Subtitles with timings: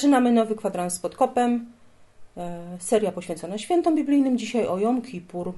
[0.00, 1.72] Zaczynamy nowy kwadrans z podkopem.
[2.36, 4.38] E, seria poświęcona świętom biblijnym.
[4.38, 5.52] Dzisiaj o Jom Kippur.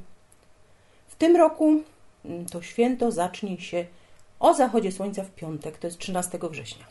[1.07, 1.83] W tym roku
[2.25, 3.87] mm, to święto zacznie się
[4.41, 6.85] o zachodzie słońca w piątek, to jest 13 września.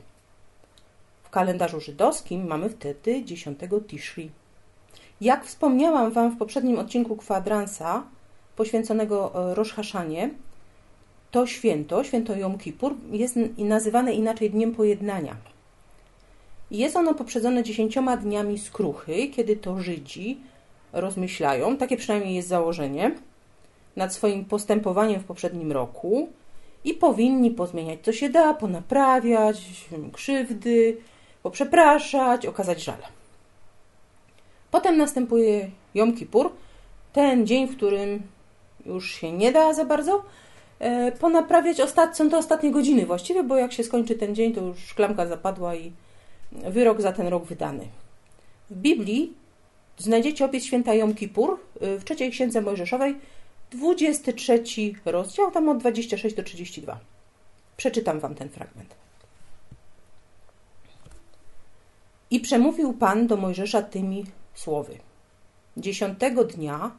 [1.23, 4.31] W kalendarzu żydowskim mamy wtedy 10 Tishri.
[5.21, 8.03] Jak wspomniałam Wam w poprzednim odcinku kwadransa
[8.55, 9.75] poświęconego e, Rosh
[11.31, 15.35] to święto, święto Jom Kippur, jest nazywane inaczej Dniem Pojednania–
[16.79, 20.37] jest ono poprzedzone dziesięcioma dniami skruchy, kiedy to Żydzi
[20.93, 23.15] rozmyślają, takie przynajmniej jest założenie,
[23.95, 26.29] nad swoim postępowaniem w poprzednim roku
[26.85, 29.65] i powinni pozmieniać co się da, ponaprawiać
[30.13, 30.97] krzywdy,
[31.43, 32.97] poprzepraszać, okazać żal.
[34.71, 36.49] Potem następuje Jom Kippur,
[37.13, 38.21] ten dzień, w którym
[38.85, 40.23] już się nie da za bardzo
[40.79, 41.81] e, ponaprawiać.
[41.81, 42.17] Ostat...
[42.17, 45.75] Są to ostatnie godziny właściwie, bo jak się skończy ten dzień, to już szklanka zapadła
[45.75, 45.91] i
[46.51, 47.87] wyrok za ten rok wydany.
[48.69, 49.33] W Biblii
[49.97, 53.15] znajdziecie opis święta Jom Kippur y, w trzeciej księdze Mojżeszowej,
[53.71, 54.63] 23
[55.05, 56.99] rozdział, tam od 26 do 32.
[57.77, 58.95] Przeczytam Wam ten fragment.
[62.31, 64.97] I przemówił Pan do Mojżesza tymi słowy.
[65.77, 66.91] Dziesiątego dnia,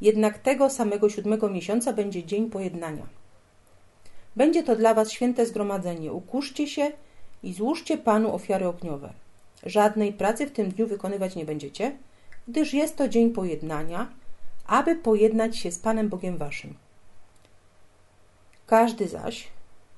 [0.00, 3.06] jednak tego samego siódmego miesiąca będzie dzień pojednania.
[4.36, 6.12] Będzie to dla Was święte zgromadzenie.
[6.12, 6.92] Ukuszcie się
[7.42, 9.12] i złóżcie Panu ofiary ogniowe.
[9.66, 11.96] Żadnej pracy w tym dniu wykonywać nie będziecie,
[12.48, 14.10] gdyż jest to dzień pojednania,
[14.66, 16.74] aby pojednać się z Panem Bogiem Waszym.
[18.66, 19.48] Każdy zaś,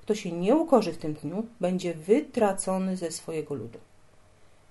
[0.00, 3.78] kto się nie ukorzy w tym dniu, będzie wytracony ze swojego ludu.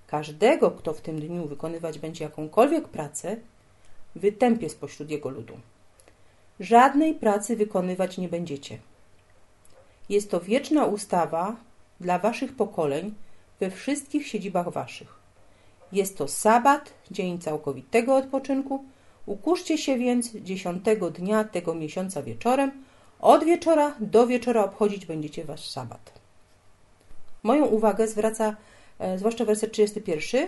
[0.08, 3.38] Każdego, kto w tym dniu wykonywać będzie jakąkolwiek pracę,
[4.16, 5.54] wytępię spośród jego ludu.
[6.60, 8.80] Żadnej pracy wykonywać nie będziecie.
[10.10, 11.56] Jest to wieczna ustawa,
[12.02, 13.14] dla waszych pokoleń
[13.60, 15.16] we wszystkich siedzibach waszych.
[15.92, 18.84] Jest to sabat, dzień całkowitego odpoczynku.
[19.26, 22.72] Ukuszcie się więc dziesiątego dnia tego miesiąca wieczorem.
[23.20, 26.20] Od wieczora do wieczora obchodzić będziecie wasz sabat.
[27.44, 28.56] Moją uwagę zwraca
[29.00, 30.48] e, zwłaszcza werset 31,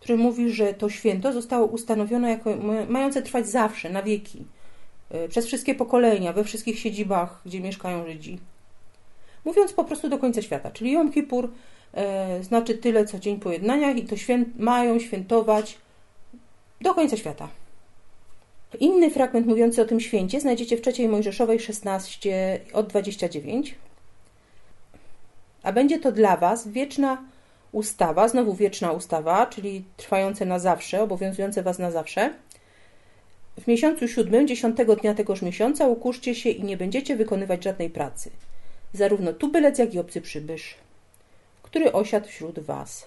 [0.00, 2.50] który mówi, że to święto zostało ustanowione jako
[2.88, 4.44] mające trwać zawsze, na wieki,
[5.10, 8.38] e, przez wszystkie pokolenia, we wszystkich siedzibach, gdzie mieszkają Żydzi
[9.48, 10.70] mówiąc po prostu do końca świata.
[10.70, 11.50] Czyli Jom Kippur
[11.94, 15.78] e, znaczy tyle, co Dzień Pojednania i to święt, mają świętować
[16.80, 17.48] do końca świata.
[18.80, 23.74] Inny fragment mówiący o tym święcie znajdziecie w trzeciej Mojżeszowej 16 od 29.
[25.62, 27.22] A będzie to dla Was wieczna
[27.72, 32.34] ustawa, znowu wieczna ustawa, czyli trwające na zawsze, obowiązujące Was na zawsze.
[33.60, 38.30] W miesiącu siódmym, dziesiątego dnia tegoż miesiąca ukuszcie się i nie będziecie wykonywać żadnej pracy
[38.92, 40.74] zarówno tubylec, jak i obcy przybysz,
[41.62, 43.06] który osiadł wśród was.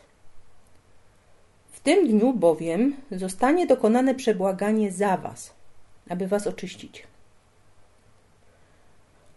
[1.72, 5.54] W tym dniu bowiem zostanie dokonane przebłaganie za was,
[6.10, 7.04] aby was oczyścić.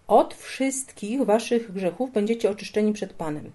[0.07, 3.51] Od wszystkich waszych grzechów będziecie oczyszczeni przed Panem.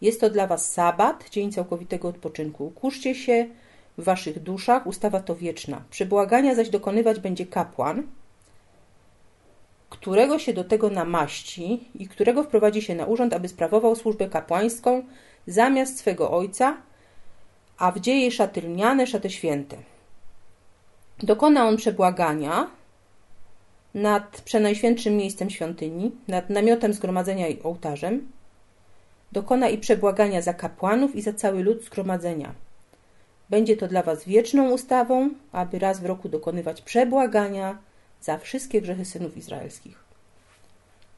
[0.00, 2.70] Jest to dla was sabat, dzień całkowitego odpoczynku.
[2.70, 3.46] Kuszcie się
[3.98, 5.82] w waszych duszach, ustawa to wieczna.
[5.90, 8.02] Przebłagania zaś dokonywać będzie kapłan,
[10.00, 15.02] którego się do tego namaści i którego wprowadzi się na urząd, aby sprawował służbę kapłańską
[15.46, 16.76] zamiast swego ojca,
[17.78, 19.76] a wdzie jej szaty lniane, szaty święte.
[21.22, 22.70] Dokona on przebłagania
[23.94, 28.32] nad przenajświętszym miejscem świątyni, nad namiotem zgromadzenia i ołtarzem.
[29.32, 32.54] Dokona i przebłagania za kapłanów i za cały lud zgromadzenia.
[33.50, 37.78] Będzie to dla was wieczną ustawą, aby raz w roku dokonywać przebłagania
[38.20, 40.04] za wszystkie grzechy synów izraelskich.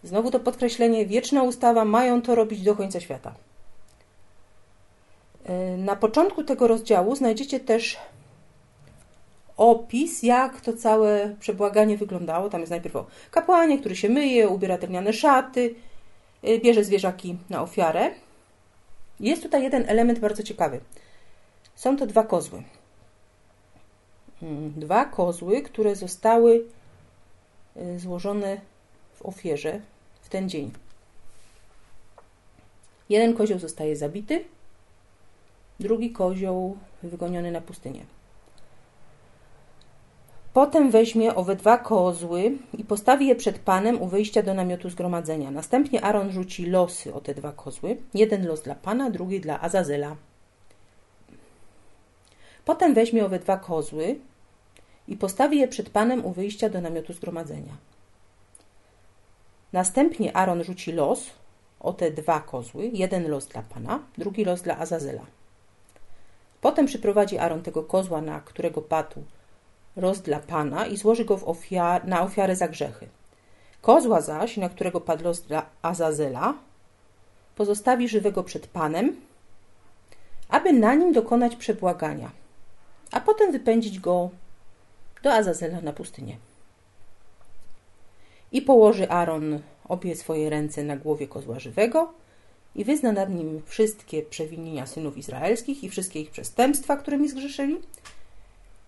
[0.03, 3.35] Znowu to podkreślenie, wieczna ustawa, mają to robić do końca świata.
[5.45, 7.97] E, na początku tego rozdziału znajdziecie też
[9.57, 12.51] opis, jak to całe przebłaganie wyglądało.
[12.51, 15.75] Tam jest najpierw o kapłanie, który się myje, ubiera drewniane szaty,
[16.43, 18.11] e, bierze zwierzaki na ofiarę.
[19.21, 20.81] Jest tutaj jeden element bardzo ciekawy.
[21.75, 22.63] Są to dwa kozły.
[24.43, 26.80] mm, dwa kozły, które zostały y,
[27.97, 28.61] złożone
[29.15, 29.81] w ofierze
[30.23, 30.71] w ten dzień.
[33.09, 34.45] Jeden kozioł zostaje zabity,
[35.81, 38.05] drugi kozioł wygoniony na pustynię.
[40.53, 45.51] Potem weźmie owe dwa kozły i postawi je przed Panem u wyjścia do namiotu zgromadzenia.
[45.51, 47.97] Następnie Aaron rzuci losy o te dwa kozły.
[48.15, 50.17] Jeden los dla Pana, drugi dla Azazela.
[52.65, 54.19] Potem weźmie owe dwa kozły
[55.11, 57.77] i postawi je przed Panem u wyjścia do namiotu zgromadzenia.
[59.73, 61.31] Następnie Aaron rzuci los
[61.81, 62.91] o te dwa kozły.
[62.93, 65.27] Jeden los dla Pana, drugi los dla Azazela.
[66.61, 69.23] Potem przyprowadzi Aaron tego kozła, na którego padł
[69.97, 73.09] roz dla Pana i złoży go ofiar na ofiarę za grzechy.
[73.83, 76.55] Kozła zaś, na którego padł los dla Azazela,
[77.57, 79.17] pozostawi żywego przed Panem,
[80.49, 82.31] aby na nim dokonać przebłagania,
[83.13, 84.31] a potem wypędzić go
[85.23, 86.37] do Azazela na pustynię.
[88.53, 92.13] I położy Aaron obie swoje ręce na głowie kozła żywego
[92.75, 97.81] i wyzna nad nim wszystkie przewinienia synów izraelskich i wszystkie ich przestępstwa, którymi zgrzeszyli,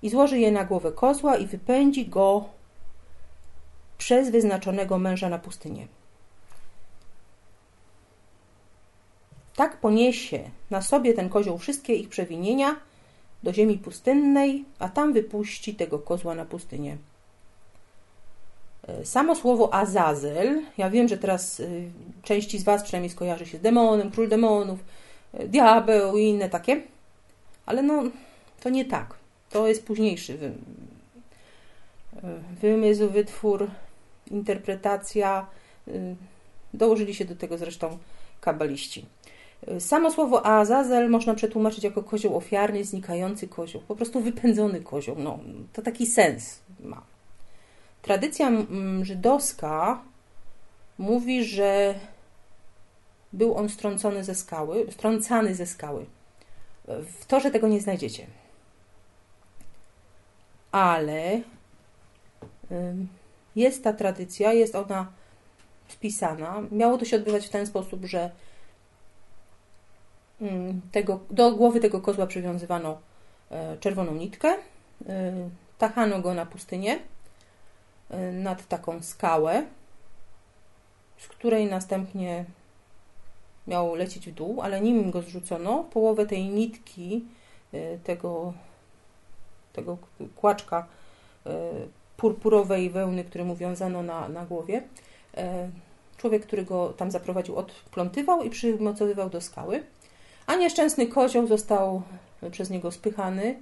[0.02, 2.44] i złoży je na głowę kozła i wypędzi go
[3.98, 5.86] przez wyznaczonego męża na pustynię.
[9.56, 12.76] Tak poniesie na sobie ten kozioł wszystkie ich przewinienia
[13.42, 16.96] do ziemi pustynnej, a tam wypuści tego kozła na pustynię.
[18.88, 21.66] E, samo słowo Azazel, ja wiem, że teraz e,
[22.22, 24.78] części z Was przynajmniej skojarzy się z demonem, król demonów,
[25.34, 26.82] e, diabeł i inne takie,
[27.66, 28.02] ale no,
[28.60, 29.14] to nie tak.
[29.50, 30.52] To jest późniejszy wy...
[32.60, 33.70] wymysł, wytwór,
[34.30, 35.46] interpretacja.
[36.74, 37.98] Dołożyli się do tego zresztą
[38.40, 39.06] kabaliści.
[39.78, 45.16] Samo słowo Azazel można przetłumaczyć jako kozioł ofiarny, znikający kozioł, po prostu wypędzony kozioł.
[45.18, 45.38] No,
[45.72, 47.02] to taki sens ma.
[48.02, 48.50] Tradycja
[49.02, 50.02] żydowska
[50.98, 51.94] mówi, że
[53.32, 56.06] był on strącony ze skały, strącany ze skały.
[56.88, 58.26] W to, że tego nie znajdziecie
[60.72, 61.40] ale
[63.56, 65.12] jest ta tradycja, jest ona
[65.88, 66.62] spisana.
[66.70, 68.30] Miało to się odbywać w ten sposób, że
[70.92, 72.98] tego, do głowy tego kozła przywiązywano
[73.50, 75.32] e, czerwoną nitkę, e,
[75.78, 76.98] tachano go na pustynię
[78.10, 79.66] e, nad taką skałę,
[81.18, 82.44] z której następnie
[83.66, 87.24] miał lecieć w dół, ale nim go zrzucono, połowę tej nitki
[88.04, 88.52] tego
[89.72, 89.98] tego
[90.36, 90.86] kłaczka
[92.16, 94.82] purpurowej wełny, który mu wiązano na, na głowie.
[96.16, 99.82] Człowiek, który go tam zaprowadził, odplątywał i przymocowywał do skały,
[100.46, 102.02] a nieszczęsny kozioł został
[102.50, 103.56] przez niego spychany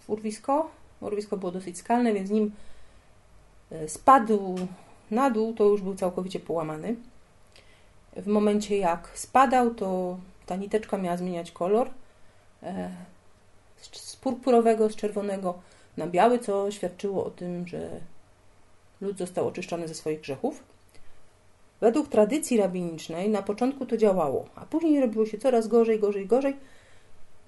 [0.00, 0.70] w urwisko.
[1.00, 2.52] Urwisko było dosyć skalne, więc nim
[3.70, 4.56] e, spadł
[5.10, 6.96] na dół, to już był całkowicie połamany.
[8.16, 11.90] W momencie jak spadał, to ta niteczka miała zmieniać kolor
[13.82, 15.54] z purpurowego, z czerwonego
[15.96, 18.00] na biały, co świadczyło o tym, że
[19.00, 20.62] lud został oczyszczony ze swoich grzechów.
[21.82, 26.56] Według tradycji rabinicznej na początku to działało, a później robiło się coraz gorzej, gorzej, gorzej.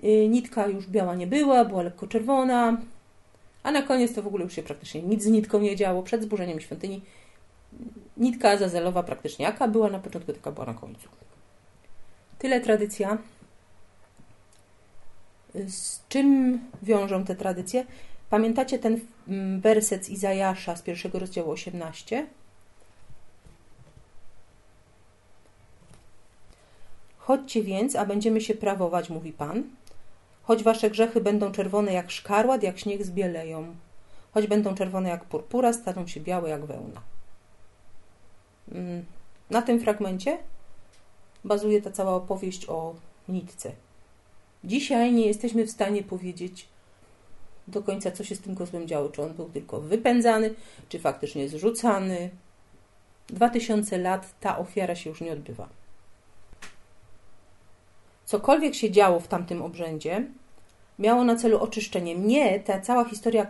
[0.04, 2.76] Y, nitka już biała nie była, była lekko czerwona,
[3.62, 6.02] a na koniec to w ogóle już się praktycznie nic z nitką nie działo.
[6.02, 7.02] Przed zburzeniem świątyni
[8.16, 11.08] nitka zazelowa praktycznie jaka była na początku, taka była na końcu.
[12.38, 13.18] Tyle tradycja
[15.54, 17.86] z czym wiążą te tradycje?
[18.30, 22.26] Pamiętacie ten mm, werset z Izajasza z pierwszego rozdziału 18?
[27.24, 29.62] Chodźcie więc, a będziemy się prawować, mówi Pan.
[30.42, 33.74] Choć wasze grzechy będą czerwone jak szkarłat, jak śnieg zbieleją.
[34.34, 37.00] Choć będą czerwone jak purpura, staną się białe jak wełna.
[38.72, 39.04] Mm,
[39.50, 40.38] na tym fragmencie
[41.44, 42.94] bazuje ta cała opowieść o
[43.28, 43.72] nitce.
[44.64, 46.68] Dzisiaj nie jesteśmy w stanie powiedzieć
[47.68, 49.08] do końca, co się z tym kozłem działo.
[49.08, 50.54] Czy on był tylko wypędzany,
[50.88, 52.30] czy faktycznie zrzucany.
[53.26, 55.68] Dwa tysiące lat ta ofiara się już nie odbywa.
[58.24, 60.26] Cokolwiek się działo w tamtym obrzędzie,
[60.98, 62.14] miało na celu oczyszczenie.
[62.14, 63.46] Mnie ta cała historia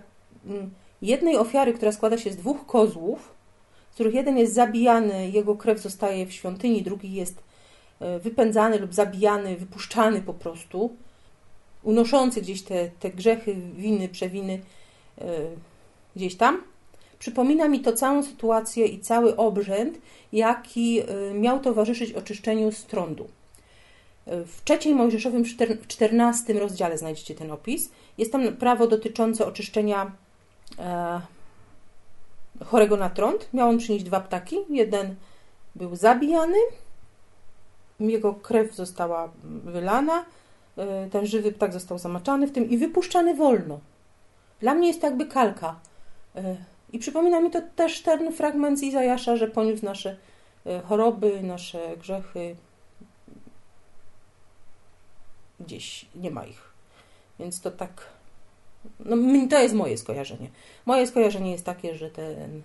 [0.47, 0.71] mm,
[1.03, 3.35] jednej ofiary, która składa się z dwóch kozłów,
[3.91, 7.43] z których jeden jest zabijany, jego krew zostaje w świątyni, drugi jest
[8.01, 10.91] e, wypędzany lub zabijany, wypuszczany po prostu,
[11.85, 14.61] unoszący gdzieś te, te grzechy, winy, przewiny
[15.19, 15.27] yy,
[16.17, 16.63] gdzieś tam.
[17.19, 19.99] Przypomina mi to całą sytuację i cały obrzęd,
[20.33, 21.05] jaki yy,
[21.35, 23.25] miał towarzyszyć oczyszczeniu strądu.
[23.25, 23.44] Yy,
[24.27, 25.45] w trzeciej Mojżeszowym
[25.89, 30.13] 14 rozdziale znajdziecie ten opis Jest tam prawo dotyczące oczyszczenia
[30.79, 31.21] e,
[32.65, 33.49] chorego na trąd.
[33.53, 34.57] Miał on przynieść dwa ptaki.
[34.71, 35.15] Jeden
[35.75, 36.59] był zabijany,
[38.01, 40.25] jego krew została wylana,
[40.77, 43.81] e, ten żywy ptak został zamaczany w tym i wypuszczany wolno.
[44.61, 45.81] Dla mnie jest to jakby kalka.
[46.37, 46.57] E,
[46.93, 50.17] I przypomina mi to też ten fragment z Izajasza, że poniósł nasze
[50.67, 52.57] e, choroby, nasze grzechy.
[55.61, 56.63] Gdzieś nie ma ich.
[57.39, 58.07] Więc to tak.
[59.01, 59.17] No,
[59.51, 60.51] to jest moje skojarzenie.
[60.87, 62.63] Moje skojarzenie jest takie, że ten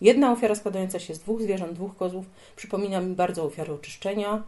[0.00, 4.42] jedna ofiara składająca się z dwóch zwierząt, dwóch kozłów, przypomina mi bardzo ofiarę oczyszczenia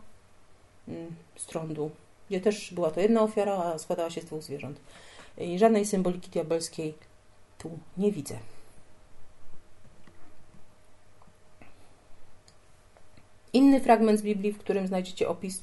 [0.88, 1.90] mm, z trądu,
[2.28, 4.80] gdzie też była to jedna ofiara, a składała się z dwóch zwierząt.
[5.38, 6.94] I żadnej symboliki diabelskiej
[7.58, 8.38] tu nie widzę.
[13.52, 15.60] Inny fragment z Biblii, w którym znajdziecie opis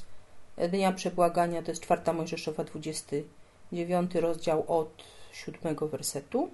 [0.69, 5.03] Dnia Przebłagania, to jest 4 Mojżeszowa, 29 rozdział od
[5.33, 6.49] 7 wersetu.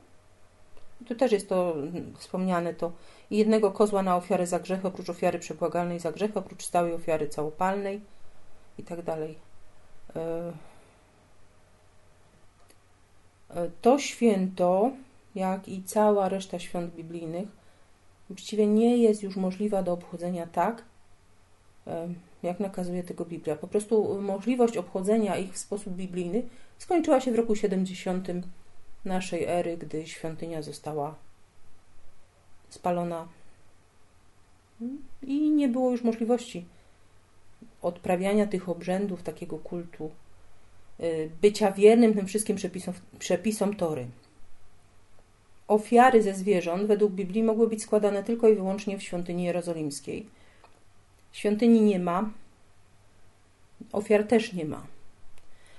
[1.08, 1.76] Tu też jest to
[2.18, 2.92] wspomniane to
[3.32, 8.02] jednego kozła na ofiarę za grzech, oprócz ofiary przebłagalnej za grzech, oprócz stałej ofiary całopalnej
[8.78, 9.38] i tak dalej.
[10.16, 10.54] E,
[13.50, 14.92] e, to święto,
[15.36, 17.48] jak i cała reszta świąt biblijnych,
[18.30, 20.84] właściwie nie jest już możliwa do obchodzenia tak,
[22.44, 23.56] jak nakazuje tego Biblia.
[23.56, 26.44] Po prostu możliwość obchodzenia ich w sposób biblijny
[26.78, 28.28] skończyła się w roku 70
[29.06, 31.16] naszej ery, gdy świątynia została
[32.70, 33.28] spalona
[35.22, 36.66] i nie było już możliwości
[37.82, 40.12] odprawiania tych obrzędów, takiego kultu,
[41.00, 44.08] y, bycia wiernym tym wszystkim przepisom, przepisom Tory.
[45.68, 50.26] Ofiary ze zwierząt według Biblii mogły być składane tylko i wyłącznie w świątyni jerozolimskiej.
[51.38, 52.30] Świątyni nie ma,
[53.92, 54.86] ofiar też nie ma.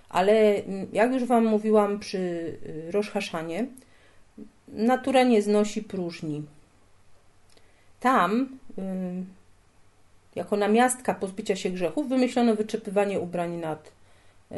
[0.09, 3.67] Ale mm, jak już Wam mówiłam przy y, Roszhaszanie,
[4.69, 6.43] natura nie znosi próżni.
[8.00, 8.83] Tam, y,
[10.35, 13.93] jako namiastka pozbycia się grzechów, wymyślono wyczepywanie ubrań nad
[14.53, 14.55] y,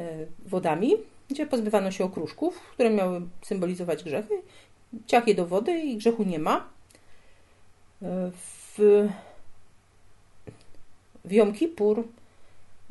[0.47, 0.93] wodami,
[1.31, 4.35] gdzie pozbywano się okruszków, które miały symbolizować grzechy.
[5.07, 6.69] Ciach je do wody i grzechu nie ma.
[8.33, 9.09] W,
[11.25, 12.05] w Jom Kippur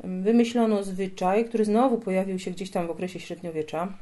[0.04, 3.92] wymyślono zwyczaj, który znowu pojawił się gdzieś tam w okresie średniowiecza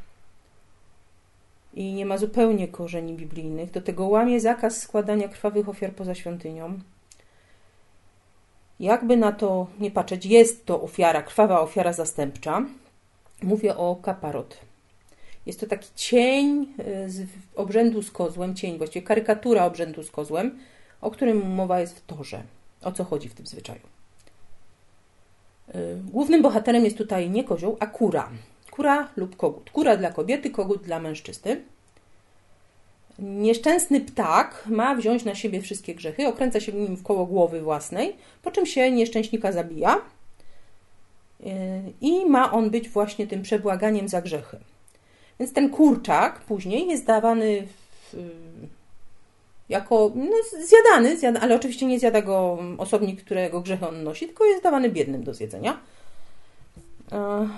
[1.74, 3.70] i nie ma zupełnie korzeni biblijnych.
[3.70, 6.78] Do tego łamie zakaz składania krwawych ofiar poza świątynią.
[8.80, 12.66] Jakby na to nie patrzeć, jest to ofiara, krwawa ofiara zastępcza.
[13.42, 14.58] Mówię o kaparot.
[15.46, 20.58] Jest to taki cień y, z obrzędu z kozłem, cień, właściwie karykatura obrzędu z kozłem,
[21.00, 22.42] o którym mowa jest w Torze.
[22.82, 23.97] O co chodzi w tym zwyczaju?
[25.74, 28.28] Y, głównym bohaterem jest tutaj nie kozioł, a kura.
[28.70, 29.70] Kura lub kogut.
[29.70, 31.62] Kura dla kobiety, kogut dla mężczyzny.
[33.18, 38.16] Nieszczęsny ptak ma wziąć na siebie wszystkie grzechy, okręca się nim w koło głowy własnej,
[38.42, 41.44] po czym się nieszczęśnika zabija y,
[42.00, 44.58] i ma on być właśnie tym przebłaganiem za grzechy.
[45.40, 48.16] Więc ten kurczak później jest dawany w,
[49.68, 54.44] jako no, zjadany, zjada, ale oczywiście nie zjada go osobnik, którego grzechy on nosi, tylko
[54.44, 55.80] jest dawany biednym do zjedzenia.
[57.12, 57.48] E,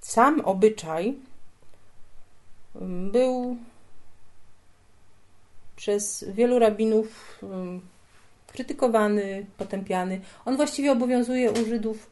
[0.00, 1.14] sam obyczaj
[3.12, 3.56] był
[5.76, 7.40] przez wielu rabinów
[8.46, 10.20] krytykowany, potępiany.
[10.44, 12.10] On właściwie obowiązuje u Żydów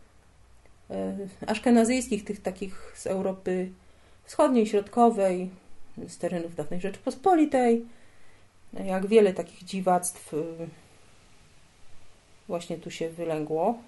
[0.90, 1.16] e,
[1.46, 3.70] aszkenazyjskich, tych takich z Europy
[4.24, 5.50] Wschodniej, Środkowej,
[6.08, 7.86] z terenów dawnej Rzeczypospolitej,
[8.84, 10.68] jak wiele takich dziwactw y,
[12.48, 13.78] właśnie tu się wylęgło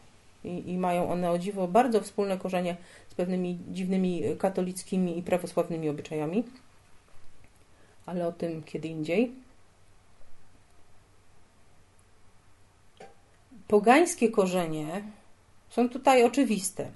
[0.45, 2.76] i, i mają one o dziwo bardzo wspólne korzenie
[3.09, 6.45] z pewnymi dziwnymi katolickimi i prawosławnymi obyczajami,
[8.07, 9.33] ale o tym kiedy indziej.
[13.68, 15.02] Pogańskie korzenie
[15.71, 16.90] są tutaj oczywiste.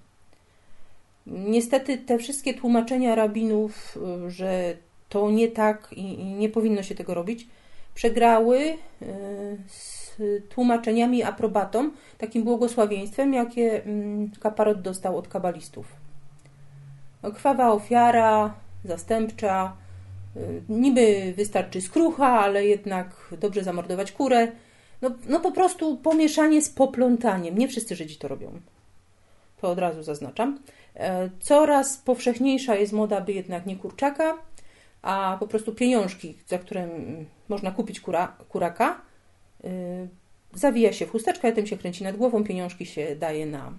[1.26, 4.76] Niestety te wszystkie tłumaczenia rabinów, y, że
[5.08, 7.46] to nie tak i nie powinno się tego robić,
[7.94, 8.76] przegrały e,
[9.68, 10.02] z
[10.48, 15.86] tłumaczeniami aprobatą, takim błogosławieństwem, jakie mm, kaparot dostał od kabalistów.
[17.22, 19.76] No, krwawa ofiara, zastępcza,
[20.36, 24.48] e, niby wystarczy skrucha, ale jednak dobrze zamordować kurę.
[25.02, 27.58] No, no po prostu pomieszanie z poplątaniem.
[27.58, 28.60] Nie wszyscy Żydzi to robią.
[29.60, 30.58] To od razu zaznaczam.
[30.96, 34.34] E, coraz powszechniejsza jest moda, by jednak nie kurczaka,
[35.02, 36.88] a po prostu pieniążki, za które
[37.48, 39.00] można kupić kura, kuraka,
[39.64, 39.70] yy,
[40.54, 43.72] zawija się w chusteczkę, tym się kręci nad głową, pieniążki się daje na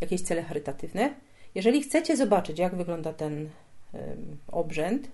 [0.00, 1.14] jakieś cele charytatywne.
[1.54, 3.50] Jeżeli chcecie zobaczyć, jak wygląda ten
[4.52, 5.08] obrzęd.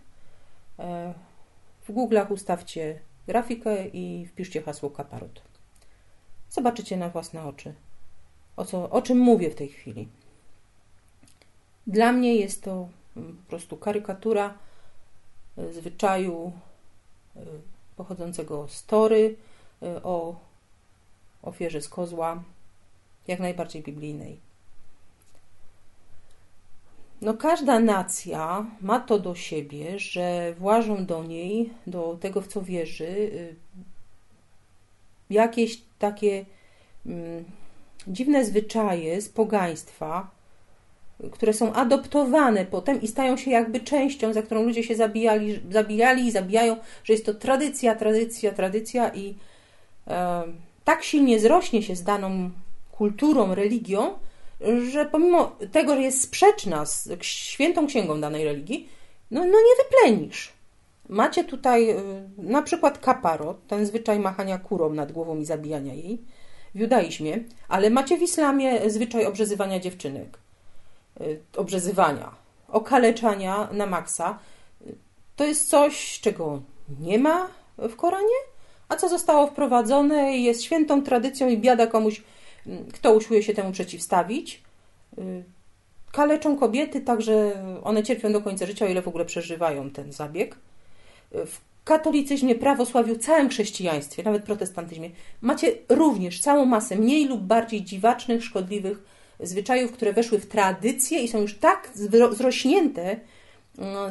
[0.78, 1.14] E,
[1.82, 5.42] w Google'ach ustawcie grafikę i wpiszcie hasło kaparot.
[6.50, 7.74] Zobaczycie na własne oczy,
[8.56, 10.08] o, co, o czym mówię w tej chwili.
[11.86, 14.58] Dla mnie jest to mm, po prostu karykatura
[15.72, 16.52] zwyczaju
[17.36, 17.40] e,
[17.96, 19.36] pochodzącego z Tory
[20.02, 20.34] o
[21.42, 22.42] ofierze z kozła,
[23.28, 24.40] jak najbardziej biblijnej.
[27.20, 32.62] No, każda nacja ma to do siebie, że włażą do niej, do tego, w co
[32.62, 33.54] wierzy, y,
[35.30, 36.44] jakieś takie
[37.06, 37.44] mm,
[38.06, 40.30] dziwne zwyczaje z pogaństwa,
[41.32, 46.26] które są adoptowane potem i stają się jakby częścią, za którą ludzie się zabijali, zabijali
[46.26, 49.34] i zabijają, że jest to tradycja, tradycja, tradycja i
[50.08, 50.42] e,
[50.84, 52.50] tak silnie zrośnie się z daną
[52.92, 54.10] kulturą, religią,
[54.92, 58.88] że pomimo tego, że jest sprzeczna z świętą księgą danej religii,
[59.30, 60.52] no, no nie wyplenisz.
[61.08, 61.96] Macie tutaj y,
[62.38, 66.18] na przykład kaparot, ten zwyczaj machania kurą nad głową i zabijania jej
[66.74, 67.38] w judaizmie,
[67.68, 70.38] ale macie w islamie zwyczaj obrzezywania dziewczynek,
[71.56, 72.30] obrzezywania,
[72.68, 74.38] okaleczania na maksa.
[75.36, 76.62] To jest coś, czego
[77.00, 78.38] nie ma w Koranie,
[78.88, 82.22] a co zostało wprowadzone jest świętą tradycją i biada komuś,
[82.92, 84.62] kto usiłuje się temu przeciwstawić.
[85.18, 85.44] Y,
[86.12, 90.56] kaleczą kobiety, także one cierpią do końca życia, o ile w ogóle przeżywają ten zabieg.
[91.34, 97.84] Y, w katolicyzmie, prawosławiu, całym chrześcijaństwie, nawet protestantyzmie, macie również całą masę mniej lub bardziej
[97.84, 101.90] dziwacznych, szkodliwych zwyczajów, które weszły w tradycję i są już tak
[102.30, 103.18] zrośnięte y,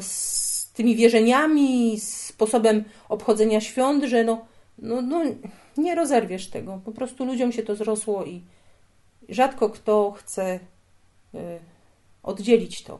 [0.01, 4.46] z tymi wierzeniami, sposobem obchodzenia świąt, że no,
[4.77, 5.24] no, no
[5.77, 6.82] nie rozerwiesz tego.
[6.86, 8.42] Po prostu ludziom się to zrosło i
[9.30, 10.60] rzadko kto chce
[11.36, 11.39] y,
[12.24, 13.00] oddzielić to.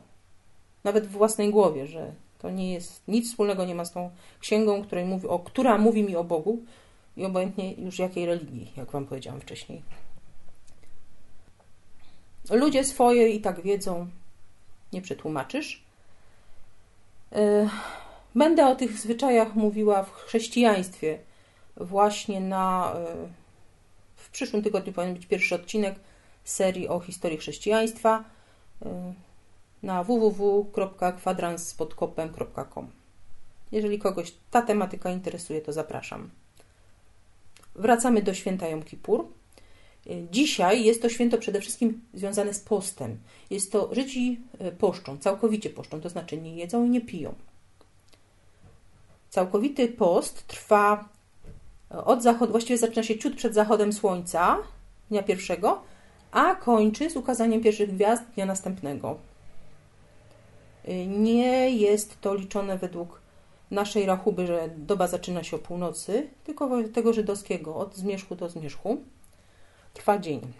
[0.84, 4.82] Nawet w własnej głowie, że to nie jest, nic wspólnego nie ma z tą księgą,
[4.82, 6.62] której mówi, o, która mówi mi o Bogu
[7.16, 9.82] i obojętnie już jakiej religii, jak Wam powiedziałam wcześniej.
[12.50, 14.06] Ludzie swoje i tak wiedzą,
[14.92, 15.84] nie przetłumaczysz.
[17.32, 17.68] Y,
[18.34, 21.18] będę o tych zwyczajach mówiła w chrześcijaństwie
[21.76, 22.94] właśnie na.
[22.96, 23.06] E,
[24.16, 25.94] w przyszłym tygodniu powinien być pierwszy odcinek
[26.44, 28.24] serii o historii chrześcijaństwa
[28.82, 29.14] e,
[29.82, 32.90] na www.kwadranspodkopem.com.
[33.72, 36.30] Jeżeli kogoś ta tematyka interesuje, to zapraszam.
[37.74, 39.26] Wracamy do święta Jom Kippur.
[40.10, 43.18] E, dzisiaj jest to święto przede wszystkim związane z postem.
[43.50, 44.40] Jest to Żydzi
[44.78, 47.34] poszczą, całkowicie poszczą, to znaczy nie jedzą i nie piją.
[49.30, 51.08] Całkowity post trwa
[51.90, 54.58] od zachodu, właściwie zaczyna się ciut przed zachodem słońca
[55.10, 55.82] dnia pierwszego,
[56.30, 59.16] a kończy z ukazaniem pierwszych gwiazd dnia następnego.
[61.06, 63.20] Nie jest to liczone według
[63.70, 69.02] naszej rachuby, że doba zaczyna się o północy, tylko tego żydowskiego, od zmierzchu do zmierzchu.
[69.94, 70.52] Trwa dzień.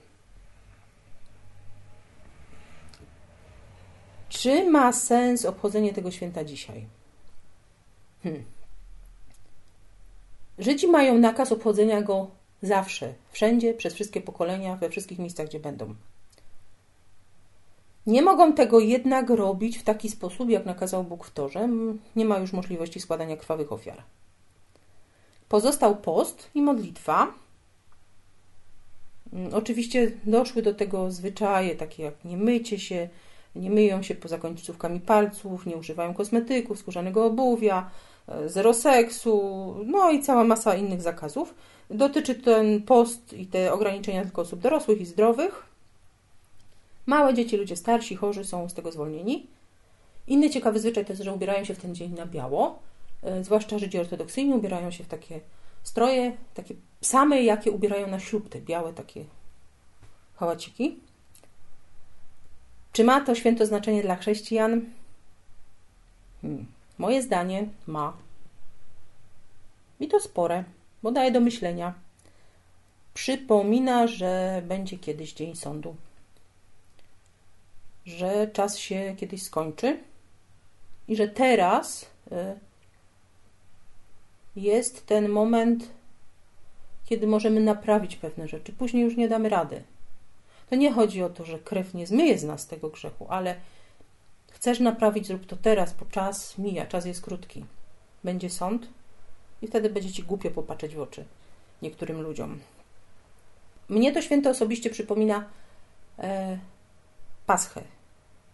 [4.28, 6.86] Czy ma sens obchodzenie tego święta dzisiaj?
[8.22, 8.44] Hmm.
[10.58, 12.30] Żydzi mają nakaz obchodzenia go
[12.62, 15.94] zawsze, wszędzie, przez wszystkie pokolenia, we wszystkich miejscach, gdzie będą.
[18.06, 21.68] Nie mogą tego jednak robić w taki sposób, jak nakazał Bóg w Torze.
[22.16, 24.02] Nie ma już możliwości składania krwawych ofiar.
[25.48, 27.32] Pozostał post i modlitwa.
[29.34, 33.08] Mm, oczywiście doszły do tego zwyczaje, takie jak nie mycie się,
[33.56, 37.90] nie myją się poza końcówkami palców, nie używają kosmetyków, skórzanego obuwia,
[38.46, 41.54] zero seksu, no i cała masa innych zakazów.
[41.90, 45.66] Dotyczy ten post i te ograniczenia tylko osób dorosłych i zdrowych.
[47.06, 49.46] Małe dzieci, ludzie starsi, chorzy są z tego zwolnieni.
[50.26, 52.78] Inny ciekawy zwyczaj to jest, że ubierają się w ten dzień na biało.
[53.22, 55.40] E, zwłaszcza Żydzi ortodoksyjni ubierają się w takie
[55.84, 59.24] stroje, takie same, jakie ubierają na ślub, te białe takie
[60.36, 60.98] hałaciki.
[62.92, 64.80] Czy ma to święto znaczenie dla chrześcijan?
[66.42, 66.66] Hmm.
[66.98, 68.16] Moje zdanie ma.
[70.00, 70.64] I to spore,
[71.02, 71.94] bo daje do myślenia.
[73.14, 75.96] Przypomina, że będzie kiedyś dzień sądu.
[78.06, 79.98] Że czas się kiedyś skończy
[81.08, 82.58] i że teraz y,
[84.56, 85.90] jest ten moment,
[87.04, 88.72] kiedy możemy naprawić pewne rzeczy.
[88.72, 89.82] Później już nie damy rady.
[90.70, 93.56] To nie chodzi o to, że krew nie zmyje z nas tego grzechu, ale
[94.64, 97.64] Chcesz naprawić, zrób to teraz, bo czas mija, czas jest krótki.
[98.24, 98.88] Będzie sąd
[99.62, 101.24] i wtedy będzie ci głupio popatrzeć w oczy
[101.82, 102.60] niektórym ludziom.
[103.88, 105.44] Mnie to święto osobiście przypomina
[106.18, 106.58] e,
[107.46, 107.82] Paschę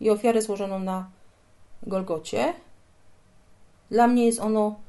[0.01, 1.11] i ofiarę złożoną na
[1.83, 2.55] Golgocie.
[3.91, 4.81] Dla mnie jest ono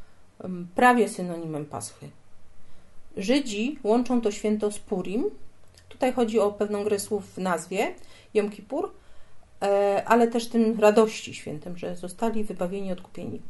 [0.76, 2.10] prawie synonimem Paschy.
[3.18, 5.26] Żydzi łączą to święto z Purim.
[5.90, 7.96] Tutaj chodzi o pewną grę słów w nazwie
[8.34, 8.92] Jom Kippur,
[9.62, 13.42] e, ale też tym radości świętem, że zostali wybawieni, odkupieni.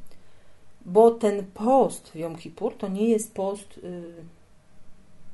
[0.86, 4.14] Bo ten post w Jom Kippur to nie jest post y,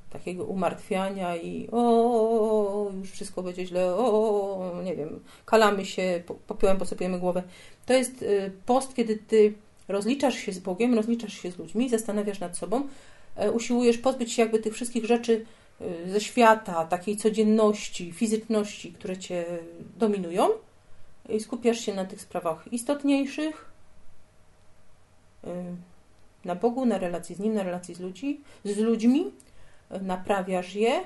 [0.09, 7.19] takiego umartwiania i o, już wszystko będzie źle, o, nie wiem, kalamy się, popiołem posypujemy
[7.19, 7.43] głowę.
[7.85, 9.53] To jest y, post, kiedy ty
[9.87, 12.87] rozliczasz się z Bogiem, rozliczasz się z ludźmi, zastanawiasz nad sobą,
[13.35, 15.45] e, usiłujesz pozbyć się jakby tych wszystkich rzeczy
[15.81, 19.45] y, ze świata, takiej codzienności, fizyczności, które cię
[19.97, 20.49] dominują
[21.29, 23.71] i skupiasz się na tych sprawach istotniejszych,
[25.43, 25.47] y,
[26.45, 29.31] na Bogu, na relacji z Nim, na relacji z, ludzi, z ludźmi,
[30.01, 31.03] naprawiasz je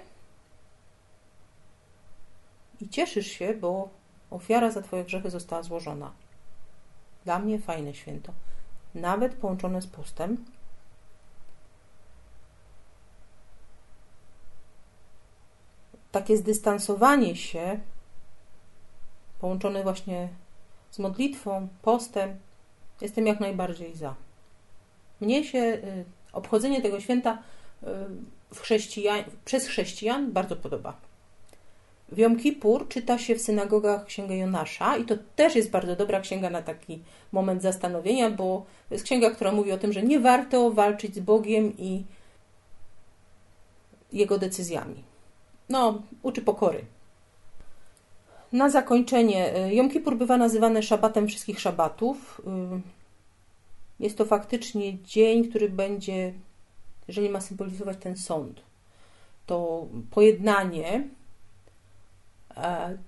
[2.81, 3.89] i cieszysz się, bo
[4.31, 6.11] ofiara za Twoje grzechy została złożona.
[7.25, 8.33] Dla mnie fajne święto.
[8.95, 10.45] Nawet połączone z postem.
[16.11, 17.79] Takie zdystansowanie się,
[19.39, 20.29] połączone właśnie
[20.91, 22.39] z modlitwą, postem,
[23.01, 24.15] jestem jak najbardziej za.
[25.21, 27.43] Mnie się y, obchodzenie tego święta
[27.83, 27.87] y,
[28.55, 31.10] chrześcijan, przez chrześcijan bardzo podoba.
[32.11, 36.19] W Jom Kippur czyta się w synagogach Księgę Jonasza i to też jest bardzo dobra
[36.19, 40.19] księga na taki moment zastanowienia, bo to jest księga, która mówi o tym, że nie
[40.19, 42.03] warto walczyć z Bogiem i
[44.13, 45.03] Jego decyzjami.
[45.69, 46.85] No, uczy pokory.
[48.51, 52.41] Na zakończenie, y, Jom Kippur bywa nazywany szabatem wszystkich szabatów.
[52.79, 52.81] Y,
[53.99, 56.33] jest to faktycznie dzień, który będzie
[57.07, 58.61] jeżeli ma symbolizować ten sąd,
[59.45, 61.07] to pojednanie,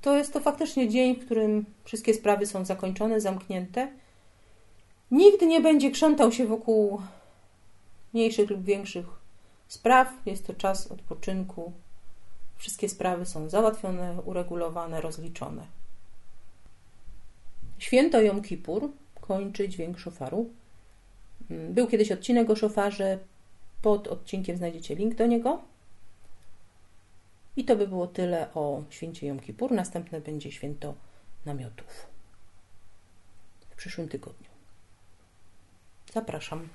[0.01, 3.87] to jest to faktycznie dzień, w którym wszystkie sprawy są zakończone, zamknięte.
[5.11, 7.01] Nikt nie będzie krzątał się wokół
[8.13, 9.05] mniejszych lub większych
[9.67, 10.13] spraw.
[10.25, 11.71] Jest to czas odpoczynku.
[12.57, 15.65] Wszystkie sprawy są załatwione, uregulowane, rozliczone.
[17.79, 18.89] Święto Jom Kippur
[19.21, 20.49] kończy dźwięk szofaru.
[21.49, 23.19] Był kiedyś odcinek o szofarze,
[23.81, 25.61] pod odcinkiem znajdziecie link do niego.
[27.55, 29.71] I to by było tyle o święcie Jom Kippur.
[29.71, 30.95] Następne będzie święto
[31.45, 32.07] namiotów
[33.69, 34.49] w przyszłym tygodniu.
[36.13, 36.69] Zapraszam.